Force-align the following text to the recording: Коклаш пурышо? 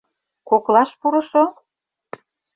Коклаш 0.49 0.91
пурышо? 0.99 1.43